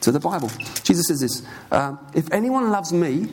[0.00, 0.50] to the Bible.
[0.82, 3.28] Jesus says this uh, If anyone loves me,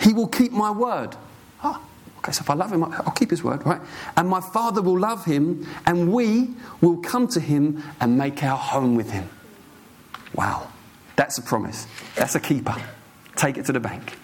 [0.00, 1.16] he will keep my word.
[1.62, 1.80] Ah,
[2.18, 3.80] okay, so if I love him, I'll keep his word, right?
[4.16, 8.56] And my Father will love him, and we will come to him and make our
[8.56, 9.28] home with him.
[10.34, 10.68] Wow,
[11.16, 11.86] that's a promise.
[12.16, 12.74] That's a keeper.
[13.36, 14.16] Take it to the bank.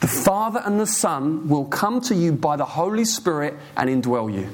[0.00, 4.32] The Father and the Son will come to you by the Holy Spirit and indwell
[4.32, 4.50] you.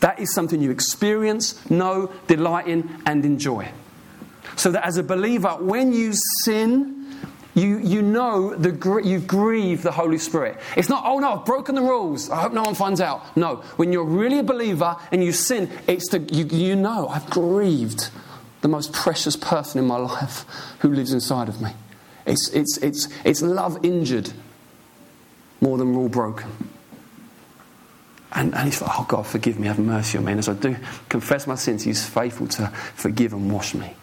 [0.00, 3.70] That is something you experience, know, delight in, and enjoy.
[4.56, 6.12] So that as a believer, when you
[6.44, 7.00] sin,
[7.54, 10.58] you, you know the, you grieve the Holy Spirit.
[10.76, 12.30] It's not, oh no, I've broken the rules.
[12.30, 13.36] I hope no one finds out.
[13.36, 17.28] No, when you're really a believer and you sin, it's the, you, you know, I've
[17.28, 18.10] grieved
[18.60, 20.44] the most precious person in my life
[20.80, 21.72] who lives inside of me.
[22.26, 24.32] It's, it's, it's, it's love injured
[25.60, 26.50] more than all broken.
[28.32, 30.32] And, and he's like, Oh God, forgive me, have mercy on me.
[30.32, 30.76] And as I do
[31.08, 33.94] confess my sins, he's faithful to forgive and wash me.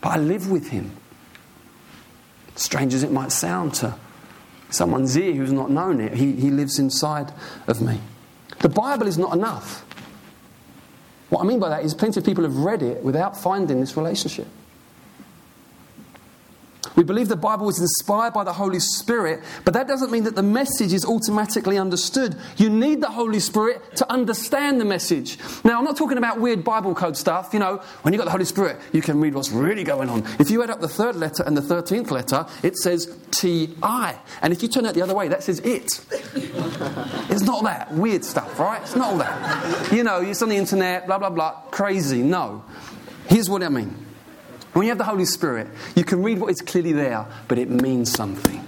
[0.00, 0.92] But I live with him.
[2.54, 3.94] Strange as it might sound to
[4.70, 7.32] someone's ear who's not known it, he, he lives inside
[7.66, 8.00] of me.
[8.60, 9.84] The Bible is not enough.
[11.28, 13.96] What I mean by that is plenty of people have read it without finding this
[13.96, 14.46] relationship.
[16.96, 20.34] We believe the Bible was inspired by the Holy Spirit, but that doesn't mean that
[20.34, 22.36] the message is automatically understood.
[22.56, 25.38] You need the Holy Spirit to understand the message.
[25.62, 27.50] Now, I'm not talking about weird Bible code stuff.
[27.52, 30.24] You know, when you've got the Holy Spirit, you can read what's really going on.
[30.38, 34.18] If you add up the third letter and the 13th letter, it says T I.
[34.40, 36.00] And if you turn it the other way, that says it.
[37.30, 38.80] it's not that weird stuff, right?
[38.80, 39.92] It's not all that.
[39.92, 42.22] You know, it's on the internet, blah, blah, blah, crazy.
[42.22, 42.64] No.
[43.28, 44.05] Here's what I mean.
[44.76, 47.70] When you have the Holy Spirit, you can read what is clearly there, but it
[47.70, 48.62] means something.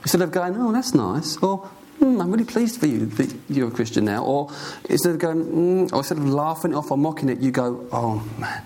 [0.00, 1.68] Instead of going, oh, that's nice, or
[2.00, 4.50] mm, I'm really pleased for you that you're a Christian now, or
[4.88, 8.26] instead of going, mm, or instead of laughing off or mocking it, you go, oh
[8.38, 8.62] man,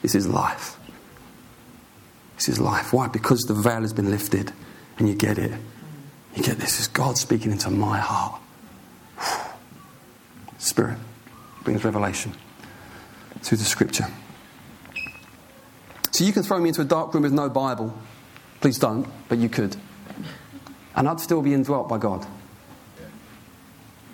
[0.00, 0.78] this is life.
[2.36, 2.94] This is life.
[2.94, 3.08] Why?
[3.08, 4.54] Because the veil has been lifted
[4.96, 5.52] and you get it.
[6.34, 8.40] You get this is God speaking into my heart.
[10.56, 10.96] Spirit
[11.62, 12.32] brings revelation
[13.42, 14.06] through the scripture.
[16.14, 17.92] So you can throw me into a dark room with no Bible.
[18.60, 19.74] Please don't, but you could.
[20.94, 22.24] And I'd still be indwelt by God.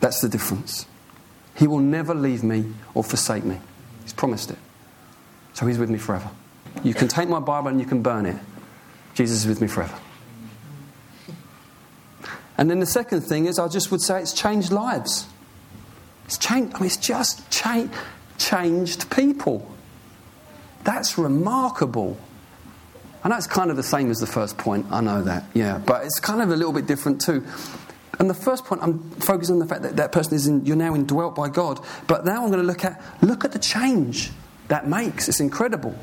[0.01, 0.87] That's the difference.
[1.57, 3.59] He will never leave me or forsake me.
[4.03, 4.57] He's promised it.
[5.53, 6.31] So He's with me forever.
[6.83, 8.37] You can take my Bible and you can burn it.
[9.13, 9.99] Jesus is with me forever.
[12.57, 15.27] And then the second thing is, I just would say it's changed lives.
[16.25, 17.91] It's changed, I mean, it's just cha-
[18.39, 19.71] changed people.
[20.85, 22.19] That's remarkable.
[23.23, 25.79] I know it's kind of the same as the first point, I know that, yeah,
[25.79, 27.47] but it's kind of a little bit different too.
[28.19, 30.77] And the first point, I'm focusing on the fact that that person is in, you're
[30.77, 31.81] now indwelt by God.
[32.07, 34.31] But now I'm going to look at, look at the change
[34.69, 35.29] that makes.
[35.29, 35.99] It's incredible.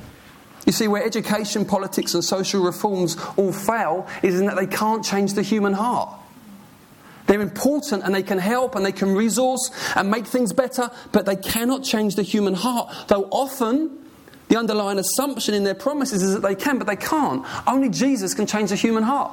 [0.65, 5.05] You see, where education, politics, and social reforms all fail is in that they can't
[5.05, 6.09] change the human heart.
[7.27, 11.25] They're important and they can help and they can resource and make things better, but
[11.25, 12.93] they cannot change the human heart.
[13.09, 14.06] Though often
[14.47, 17.45] the underlying assumption in their promises is that they can, but they can't.
[17.67, 19.31] Only Jesus can change the human heart.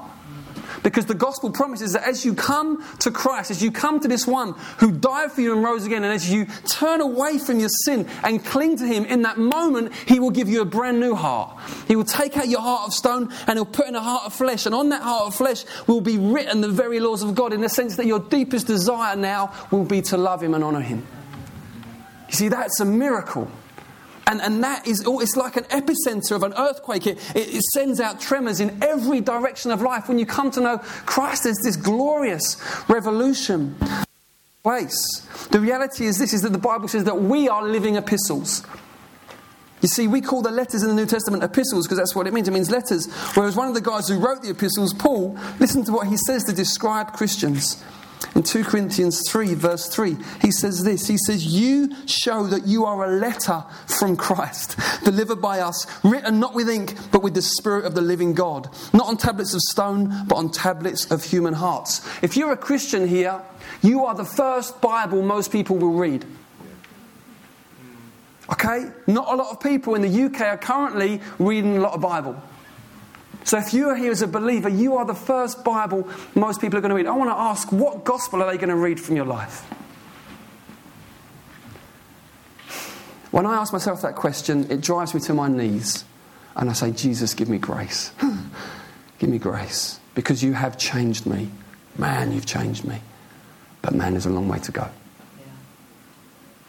[0.83, 4.27] Because the gospel promises that as you come to Christ, as you come to this
[4.27, 7.71] one who died for you and rose again, and as you turn away from your
[7.71, 11.15] sin and cling to him, in that moment, he will give you a brand new
[11.15, 11.59] heart.
[11.89, 14.35] He will take out your heart of stone and he'll put in a heart of
[14.35, 14.67] flesh.
[14.67, 17.63] And on that heart of flesh will be written the very laws of God in
[17.63, 21.07] the sense that your deepest desire now will be to love him and honor him.
[22.29, 23.51] You see, that's a miracle.
[24.27, 27.07] And, and that is, oh, it's like an epicenter of an earthquake.
[27.07, 30.09] It, it, it, sends out tremors in every direction of life.
[30.09, 32.57] When you come to know Christ, there's this glorious
[32.89, 33.77] revolution
[34.63, 35.21] place.
[35.51, 38.65] The reality is this, is that the Bible says that we are living epistles.
[39.83, 42.33] You see, we call the letters in the New Testament epistles because that's what it
[42.33, 42.49] means.
[42.49, 43.13] It means letters.
[43.35, 46.45] Whereas one of the guys who wrote the epistles, Paul, listen to what he says
[46.45, 47.85] to describe Christians.
[48.35, 52.85] In 2 Corinthians 3, verse 3, he says this He says, You show that you
[52.85, 57.43] are a letter from Christ, delivered by us, written not with ink, but with the
[57.43, 61.55] Spirit of the living God, not on tablets of stone, but on tablets of human
[61.55, 62.01] hearts.
[62.23, 63.41] If you're a Christian here,
[63.83, 66.25] you are the first Bible most people will read.
[68.51, 68.91] Okay?
[69.07, 72.43] Not a lot of people in the UK are currently reading a lot of Bible.
[73.45, 76.79] So if you are here as a believer, you are the first Bible most people
[76.79, 77.07] are going to read.
[77.07, 79.61] I want to ask, what gospel are they going to read from your life?
[83.31, 86.05] When I ask myself that question, it drives me to my knees.
[86.57, 88.13] And I say, Jesus, give me grace.
[89.19, 90.01] give me grace.
[90.15, 91.51] Because you have changed me.
[91.99, 93.01] Man, you've changed me.
[93.83, 94.89] But man, there's a long way to go.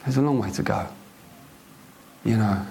[0.03, 0.88] There's a long way to go.
[2.25, 2.67] You know.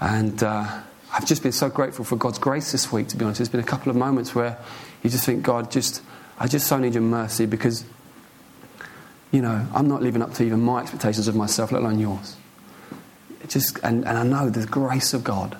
[0.00, 0.42] And.
[0.42, 0.80] Uh,
[1.12, 3.38] I've just been so grateful for God's grace this week, to be honest.
[3.38, 4.58] There's been a couple of moments where
[5.02, 6.02] you just think, God, just,
[6.38, 7.84] I just so need your mercy because,
[9.30, 12.36] you know, I'm not living up to even my expectations of myself, let alone yours.
[13.42, 15.58] It just, and, and I know the grace of God.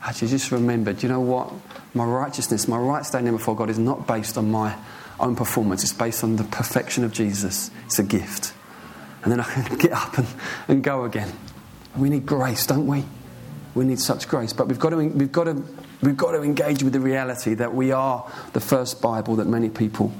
[0.00, 1.52] Actually, just remembered, you know what?
[1.92, 4.76] My righteousness, my right standing before God is not based on my
[5.18, 7.72] own performance, it's based on the perfection of Jesus.
[7.86, 8.52] It's a gift.
[9.24, 10.28] And then I can get up and,
[10.68, 11.32] and go again.
[11.96, 13.04] We need grace, don't we?
[13.74, 14.52] We need such grace.
[14.52, 15.62] But we've got, to, we've, got to,
[16.02, 19.68] we've got to engage with the reality that we are the first Bible that many
[19.68, 20.12] people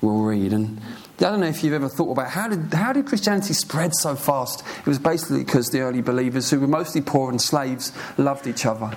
[0.00, 0.52] will read.
[0.52, 0.80] And
[1.18, 4.16] I don't know if you've ever thought about how did, how did Christianity spread so
[4.16, 4.62] fast?
[4.78, 8.66] It was basically because the early believers, who were mostly poor and slaves, loved each
[8.66, 8.90] other.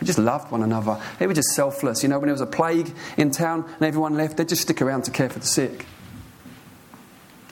[0.00, 1.00] They just loved one another.
[1.18, 2.02] They were just selfless.
[2.02, 4.82] You know, when there was a plague in town and everyone left, they'd just stick
[4.82, 5.86] around to care for the sick.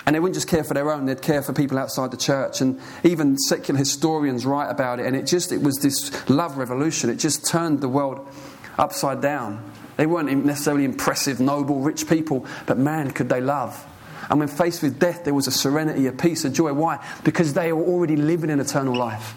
[0.06, 2.60] And they wouldn't just care for their own, they'd care for people outside the church.
[2.60, 5.06] And even secular historians write about it.
[5.06, 7.08] And it just, it was this love revolution.
[7.08, 8.28] It just turned the world
[8.78, 9.72] upside down.
[9.96, 13.86] They weren't necessarily impressive, noble, rich people, but man, could they love.
[14.28, 16.72] And when faced with death, there was a serenity, a peace, a joy.
[16.72, 17.04] Why?
[17.24, 19.34] Because they were already living in eternal life.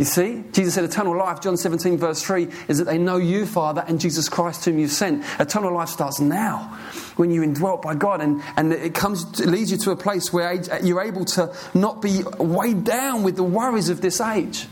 [0.00, 0.42] You see?
[0.52, 4.00] Jesus said, Eternal life, John 17, verse 3, is that they know you, Father, and
[4.00, 5.22] Jesus Christ, whom you've sent.
[5.38, 6.78] Eternal life starts now
[7.16, 10.32] when you're indwelt by God, and, and it, comes, it leads you to a place
[10.32, 14.66] where you're able to not be weighed down with the worries of this age.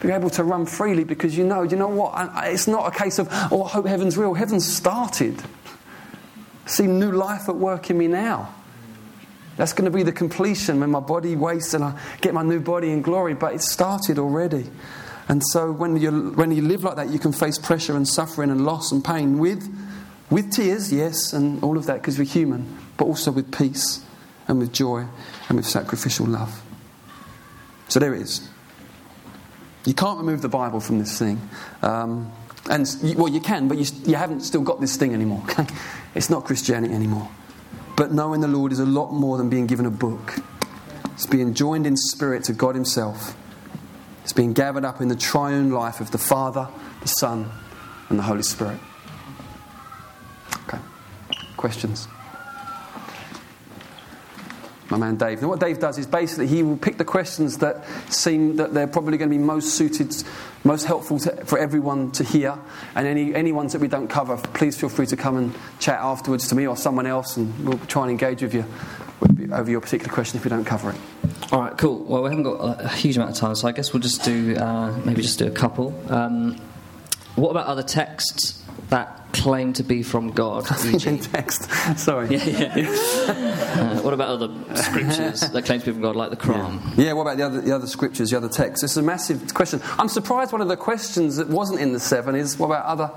[0.00, 2.12] Be able to run freely because you know, you know what?
[2.44, 4.34] It's not a case of, oh, I hope heaven's real.
[4.34, 5.42] Heaven's started.
[6.66, 8.54] See new life at work in me now.
[9.60, 12.60] That's going to be the completion when my body wastes and I get my new
[12.60, 14.70] body in glory, but it started already.
[15.28, 18.48] And so when you, when you live like that, you can face pressure and suffering
[18.48, 19.70] and loss and pain with,
[20.30, 24.02] with tears, yes, and all of that because we're human, but also with peace
[24.48, 25.04] and with joy
[25.50, 26.62] and with sacrificial love.
[27.88, 28.48] So there it is.
[29.84, 31.38] You can't remove the Bible from this thing.
[31.82, 32.32] Um,
[32.70, 35.42] and, well, you can, but you, you haven't still got this thing anymore.
[35.50, 35.66] Okay?
[36.14, 37.28] It's not Christianity anymore.
[38.00, 40.36] But knowing the Lord is a lot more than being given a book.
[41.12, 43.36] It's being joined in spirit to God Himself.
[44.22, 46.66] It's being gathered up in the triune life of the Father,
[47.02, 47.50] the Son,
[48.08, 48.80] and the Holy Spirit.
[50.66, 50.78] Okay.
[51.58, 52.08] Questions?
[54.90, 55.38] My man Dave.
[55.38, 58.86] And what Dave does is basically he will pick the questions that seem that they're
[58.86, 60.14] probably going to be most suited,
[60.64, 62.58] most helpful to, for everyone to hear.
[62.94, 66.00] And any, any ones that we don't cover, please feel free to come and chat
[66.00, 68.64] afterwards to me or someone else, and we'll try and engage with you
[69.52, 70.96] over your particular question if we don't cover it.
[71.52, 72.04] All right, cool.
[72.04, 74.56] Well, we haven't got a huge amount of time, so I guess we'll just do
[74.56, 75.94] uh, maybe just do a couple.
[76.12, 76.60] Um,
[77.36, 80.66] what about other texts that claim to be from God.
[80.84, 81.70] in text.
[81.98, 82.36] Sorry.
[82.36, 82.88] Yeah, yeah.
[82.88, 86.96] uh, what about other scriptures that claim to be from God, like the Quran?
[86.96, 87.06] Yeah.
[87.06, 88.82] yeah, what about the other, the other scriptures, the other texts?
[88.82, 89.80] It's a massive question.
[89.98, 93.10] I'm surprised one of the questions that wasn't in the seven is what about other,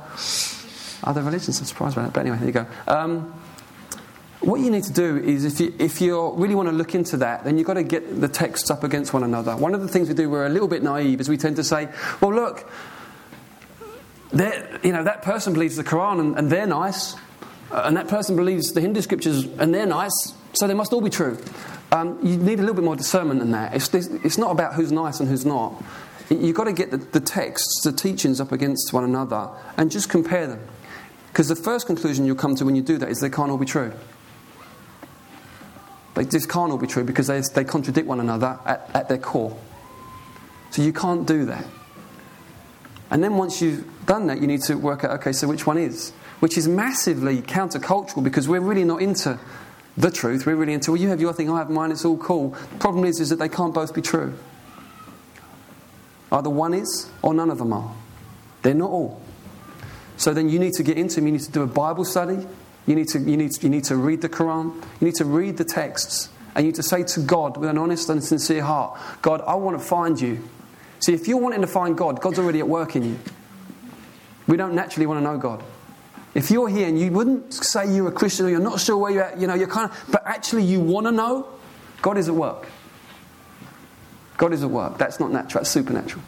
[1.04, 1.60] other religions?
[1.60, 2.14] I'm surprised by that.
[2.14, 2.68] But anyway, there you go.
[2.88, 3.34] Um,
[4.44, 7.16] what you need to do is, if you, if you really want to look into
[7.18, 9.56] that, then you've got to get the texts up against one another.
[9.56, 11.64] One of the things we do, we're a little bit naive, is we tend to
[11.64, 11.88] say,
[12.20, 12.70] well, look,
[14.34, 17.16] you know, that person believes the Quran and, and they're nice,
[17.72, 21.02] uh, and that person believes the Hindu scriptures and they're nice, so they must all
[21.02, 21.38] be true.
[21.92, 23.76] Um, you need a little bit more discernment than that.
[23.76, 25.84] It's, it's not about who's nice and who's not.
[26.30, 30.10] You've got to get the, the texts, the teachings up against one another and just
[30.10, 30.66] compare them.
[31.28, 33.58] Because the first conclusion you'll come to when you do that is they can't all
[33.58, 33.94] be true.
[36.16, 39.18] They just can't all be true because they, they contradict one another at, at their
[39.18, 39.56] core.
[40.72, 41.66] So you can't do that.
[43.12, 45.78] And then once you've done that, you need to work out okay, so which one
[45.78, 46.12] is?
[46.40, 49.40] Which is massively countercultural because we're really not into
[49.98, 50.46] the truth.
[50.46, 52.50] We're really into, well, you have your thing, I have mine, it's all cool.
[52.50, 54.34] The problem is, is that they can't both be true.
[56.32, 57.94] Either one is or none of them are.
[58.64, 59.22] They're not all.
[60.18, 61.28] So then you need to get into them.
[61.28, 62.46] You need to do a Bible study.
[62.86, 64.74] You need, to, you, need, you need to read the Quran.
[65.00, 66.30] You need to read the texts.
[66.56, 69.56] And you need to say to God with an honest and sincere heart, God, I
[69.56, 70.44] want to find you.
[71.04, 73.20] See, if you're wanting to find God, God's already at work in you.
[74.48, 75.62] We don't naturally want to know God.
[76.34, 79.12] If you're here and you wouldn't say you're a Christian or you're not sure where
[79.12, 81.46] you're at, you know, you're kind of, but actually you want to know,
[82.02, 82.70] God is at work.
[84.38, 84.98] God is at work.
[84.98, 86.24] That's not natural, that's supernatural.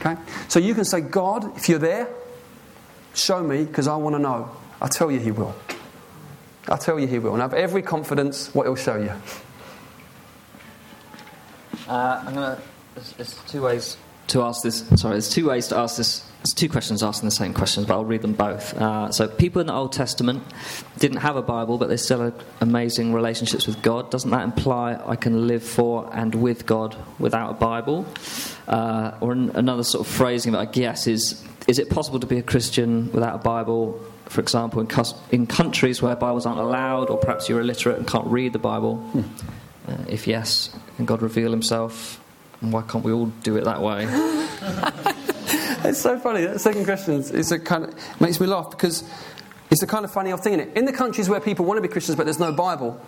[0.00, 0.16] Okay?
[0.48, 2.08] So you can say, God, if you're there,
[3.14, 4.50] show me because I want to know.
[4.80, 5.54] I tell you, He will.
[6.66, 7.34] I tell you, He will.
[7.34, 9.12] And I have every confidence what He'll show you.
[11.86, 12.62] Uh, I'm gonna.
[12.98, 13.96] There's, there's two ways
[14.28, 14.84] to ask this.
[14.96, 16.24] Sorry, there's two ways to ask this.
[16.38, 18.76] There's two questions asking the same questions, but I'll read them both.
[18.76, 20.42] Uh, so, people in the Old Testament
[20.98, 24.10] didn't have a Bible, but they still had amazing relationships with God.
[24.10, 28.04] Doesn't that imply I can live for and with God without a Bible?
[28.66, 32.26] Uh, or an, another sort of phrasing that I guess is: Is it possible to
[32.26, 34.00] be a Christian without a Bible?
[34.24, 38.08] For example, in, cus- in countries where Bibles aren't allowed, or perhaps you're illiterate and
[38.08, 39.08] can't read the Bible.
[39.86, 42.20] Uh, if yes, can God reveal Himself?
[42.60, 44.06] Why can't we all do it that way?
[45.84, 46.44] It's so funny.
[46.44, 49.08] That second question is, is a kind of, makes me laugh because
[49.70, 50.76] it's a kind of funny old thing in it.
[50.76, 53.00] In the countries where people want to be Christians but there's no Bible,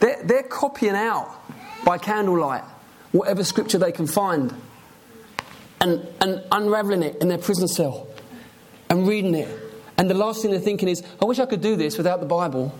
[0.00, 1.30] they're, they're copying out
[1.84, 2.64] by candlelight
[3.12, 4.52] whatever scripture they can find
[5.80, 8.08] and, and unraveling it in their prison cell
[8.88, 9.48] and reading it.
[9.96, 12.26] And the last thing they're thinking is, I wish I could do this without the
[12.26, 12.74] Bible.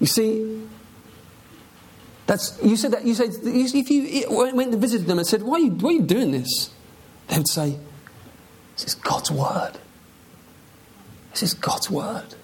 [0.00, 0.66] You see,
[2.28, 5.56] that's, you said that, you said, if you went and visited them and said, why
[5.56, 6.68] are you, why are you doing this?
[7.26, 7.78] They would say,
[8.76, 9.72] This is God's word.
[11.30, 12.34] This is God's word.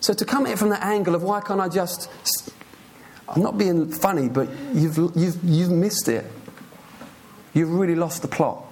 [0.00, 2.10] So to come at it from the angle of why can't I just.
[3.26, 6.26] I'm not being funny, but you've, you've, you've missed it.
[7.54, 8.64] You've really lost the plot.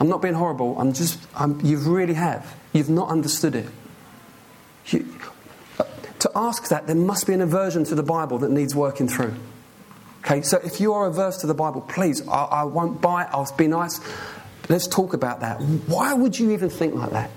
[0.00, 1.18] I'm not being horrible, I'm just.
[1.34, 2.54] I'm, you really have.
[2.72, 3.66] You've not understood it.
[4.86, 5.04] You,
[6.20, 9.34] to ask that, there must be an aversion to the Bible that needs working through.
[10.24, 13.28] Okay, so if you are averse to the Bible, please, I, I won't buy it,
[13.32, 14.00] I'll be nice.
[14.68, 15.60] Let's talk about that.
[15.60, 17.30] Why would you even think like that?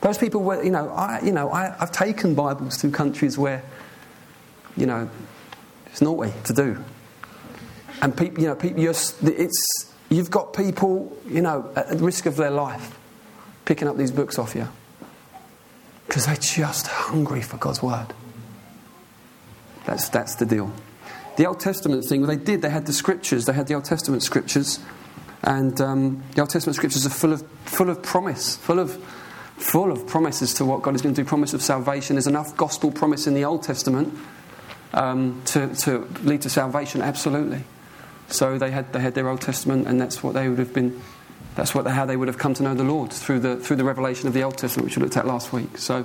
[0.00, 3.62] Those people were, you know, I, you know, I, I've taken Bibles to countries where,
[4.76, 5.08] you know,
[5.86, 6.84] it's naughty to do.
[8.02, 12.50] And people, you know, people, it's, you've got people, you know, at risk of their
[12.50, 12.98] life
[13.64, 14.68] picking up these books off you
[16.06, 18.08] because they're just hungry for God's word.
[19.84, 20.72] That's, that's the deal.
[21.36, 24.22] The Old Testament thing, they did, they had the scriptures, they had the Old Testament
[24.22, 24.80] scriptures,
[25.42, 28.96] and um, the Old Testament scriptures are full of, full of promise, full of,
[29.56, 32.16] full of promises to what God is going to do, promise of salvation.
[32.16, 34.12] There's enough gospel promise in the Old Testament
[34.94, 37.64] um, to, to lead to salvation, absolutely.
[38.28, 41.00] So they had, they had their Old Testament, and that's what they would have been
[41.56, 43.84] that's what, how they would have come to know the Lord through the, through the
[43.84, 45.78] revelation of the Old Testament, which we looked at last week.
[45.78, 46.04] So,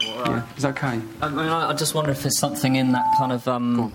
[0.00, 1.00] yeah, it's okay.
[1.22, 3.46] I mean, I just wonder if there's something in that kind of.
[3.46, 3.92] Um,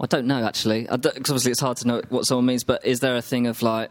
[0.00, 2.64] I don't know actually, because obviously it's hard to know what someone means.
[2.64, 3.90] But is there a thing of like,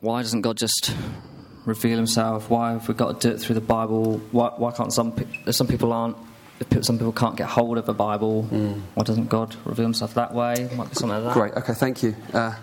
[0.00, 0.94] why doesn't God just
[1.64, 2.50] reveal Himself?
[2.50, 4.18] Why have we got to do it through the Bible?
[4.30, 5.14] Why, why can't some
[5.50, 6.16] some people aren't?
[6.82, 8.46] Some people can't get hold of a Bible.
[8.50, 8.82] Mm.
[8.94, 10.68] Why doesn't God reveal Himself that way?
[10.76, 11.32] Might be something like that.
[11.34, 11.52] Great.
[11.54, 11.72] Okay.
[11.72, 12.14] Thank you.
[12.34, 12.54] Uh,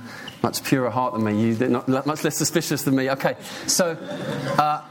[0.44, 1.52] much purer heart than me.
[1.52, 3.10] You're not, much less suspicious than me.
[3.12, 3.36] Okay,
[3.66, 3.92] so
[4.58, 4.84] uh,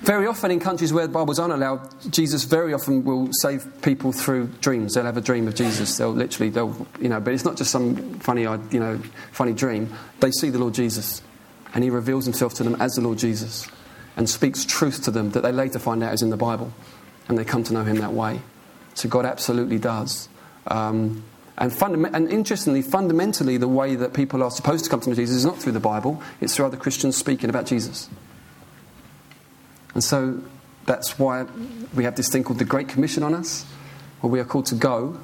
[0.00, 4.12] very often in countries where the Bible's not allowed, Jesus very often will save people
[4.12, 4.94] through dreams.
[4.94, 5.96] They'll have a dream of Jesus.
[5.96, 9.00] They'll literally, they'll, you know, but it's not just some funny, you know,
[9.32, 9.92] funny dream.
[10.20, 11.22] They see the Lord Jesus,
[11.74, 13.68] and He reveals Himself to them as the Lord Jesus,
[14.16, 16.72] and speaks truth to them that they later find out is in the Bible,
[17.28, 18.40] and they come to know Him that way.
[18.94, 20.28] So God absolutely does.
[20.68, 21.24] Um,
[21.58, 25.16] and, fundam- and interestingly, fundamentally, the way that people are supposed to come to know
[25.16, 28.08] Jesus is not through the Bible, it's through other Christians speaking about Jesus.
[29.94, 30.42] And so
[30.84, 31.46] that's why
[31.94, 33.64] we have this thing called the Great Commission on us,
[34.20, 35.18] where we are called to go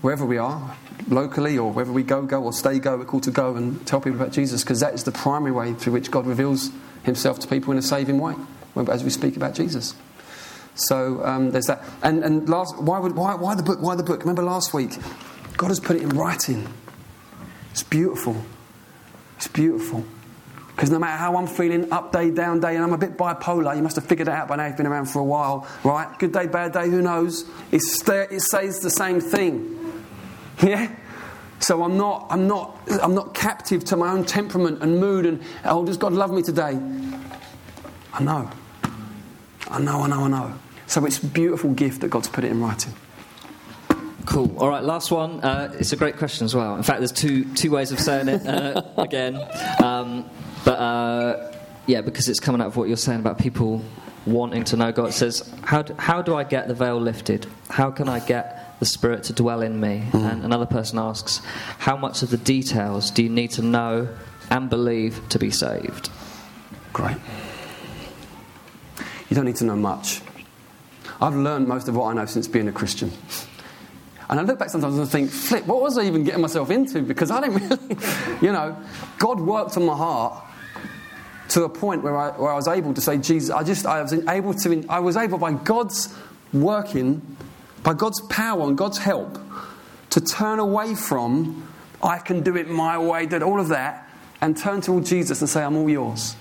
[0.00, 0.76] wherever we are,
[1.08, 4.00] locally or wherever we go, go or stay, go, we're called to go and tell
[4.00, 6.70] people about Jesus because that is the primary way through which God reveals
[7.02, 8.34] himself to people in a saving way
[8.88, 9.94] as we speak about Jesus.
[10.74, 11.84] So um, there's that.
[12.02, 13.80] And, and last, why, would, why, why the book?
[13.80, 14.20] Why the book?
[14.20, 14.96] Remember last week?
[15.56, 16.66] God has put it in writing.
[17.70, 18.36] It's beautiful.
[19.36, 20.04] It's beautiful.
[20.74, 23.76] Because no matter how I'm feeling, up day, down day, and I'm a bit bipolar,
[23.76, 26.18] you must have figured it out by now, you've been around for a while, right?
[26.18, 27.44] Good day, bad day, who knows?
[27.70, 29.76] It's, it says the same thing.
[30.62, 30.94] Yeah?
[31.58, 35.42] So I'm not, I'm, not, I'm not captive to my own temperament and mood and,
[35.64, 36.78] oh, does God love me today?
[38.12, 38.50] I know.
[39.70, 40.54] I know, I know, I know.
[40.86, 42.92] So it's a beautiful gift that God's put it in writing.
[44.26, 44.56] Cool.
[44.58, 45.40] All right, last one.
[45.40, 46.76] Uh, it's a great question as well.
[46.76, 49.36] In fact, there's two two ways of saying it uh, again.
[49.82, 50.28] Um,
[50.64, 51.52] but uh,
[51.86, 53.82] yeah, because it's coming out of what you're saying about people
[54.26, 55.08] wanting to know God.
[55.08, 57.46] It says, how do, how do I get the veil lifted?
[57.68, 60.04] How can I get the Spirit to dwell in me?
[60.10, 60.32] Mm.
[60.32, 61.40] And another person asks,
[61.78, 64.08] how much of the details do you need to know
[64.50, 66.10] and believe to be saved?
[66.92, 67.16] Great.
[69.30, 70.20] You don't need to know much.
[71.20, 73.12] I've learned most of what I know since being a Christian.
[74.28, 77.02] And I look back sometimes and think, flip, what was I even getting myself into?
[77.02, 77.96] Because I didn't really,
[78.42, 78.76] you know,
[79.18, 80.44] God worked on my heart
[81.50, 84.02] to a point where I, where I was able to say, Jesus, I just, I
[84.02, 86.14] was able to, I was able by God's
[86.52, 87.36] working,
[87.82, 89.38] by God's power and God's help,
[90.10, 91.68] to turn away from,
[92.02, 94.08] I can do it my way, did all of that,
[94.40, 96.36] and turn toward Jesus and say, I'm all yours.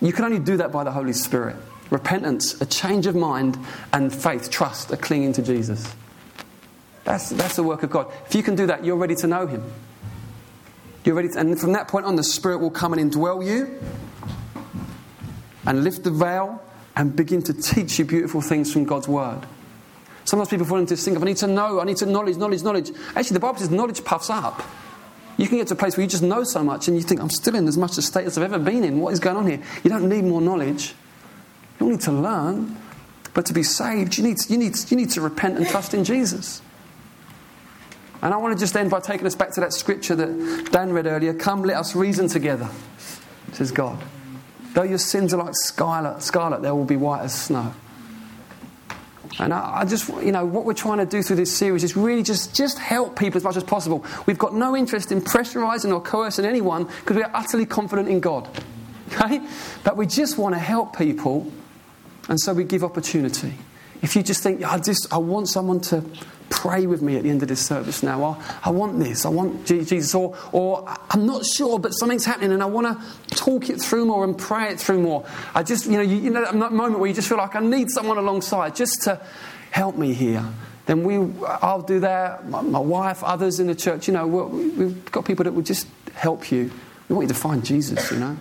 [0.00, 1.56] You can only do that by the Holy Spirit.
[1.92, 3.58] Repentance, a change of mind,
[3.92, 5.94] and faith, trust, a clinging to Jesus.
[7.04, 8.10] That's, that's the work of God.
[8.26, 9.62] If you can do that, you're ready to know Him.
[11.04, 13.78] You're ready to, and from that point on, the Spirit will come and indwell you
[15.66, 16.64] and lift the veil
[16.96, 19.40] and begin to teach you beautiful things from God's Word.
[20.24, 22.38] Sometimes people fall into this thing of, I need to know, I need to knowledge,
[22.38, 22.90] knowledge, knowledge.
[23.14, 24.62] Actually, the Bible says knowledge puffs up.
[25.36, 27.20] You can get to a place where you just know so much and you think,
[27.20, 29.00] I'm still in as much a state as I've ever been in.
[29.00, 29.62] What is going on here?
[29.84, 30.94] You don't need more knowledge.
[31.82, 32.76] You need to learn.
[33.34, 36.04] But to be saved, you need, you need, you need to repent and trust in
[36.04, 36.62] Jesus.
[38.20, 40.92] And I want to just end by taking us back to that scripture that Dan
[40.92, 41.34] read earlier.
[41.34, 42.68] Come, let us reason together,
[43.52, 43.98] says God.
[44.74, 47.74] Though your sins are like scarlet, scarlet, they will be white as snow.
[49.40, 51.96] And I, I, just, you know, what we're trying to do through this series is
[51.96, 54.04] really just, just help people as much as possible.
[54.26, 58.20] We've got no interest in pressurizing or coercing anyone because we are utterly confident in
[58.20, 58.48] God.
[59.14, 59.46] Okay?
[59.84, 61.52] But we just want to help people,
[62.28, 63.54] and so we give opportunity.
[64.02, 66.04] If you just think, I just, I want someone to
[66.50, 68.22] pray with me at the end of this service now.
[68.24, 69.24] I, I want this.
[69.24, 70.14] I want Jesus.
[70.14, 74.06] Or, or I'm not sure, but something's happening and I want to talk it through
[74.06, 75.24] more and pray it through more.
[75.54, 77.60] I just, you know, you, you know that moment where you just feel like I
[77.60, 79.20] need someone alongside just to
[79.70, 80.44] help me here.
[80.86, 81.16] Then we,
[81.46, 82.48] I'll do that.
[82.48, 85.86] My, my wife, others in the church, you know, we've got people that will just
[86.14, 86.70] help you.
[87.08, 88.36] We want you to find Jesus, you know.